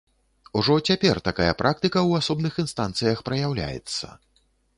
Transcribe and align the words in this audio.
Ужо 0.61 0.77
цяпер 0.91 1.19
такая 1.27 1.49
практыка 1.59 1.99
ў 2.09 2.23
асобных 2.23 2.57
інстанцыях 2.65 3.23
праяўляецца. 3.29 4.13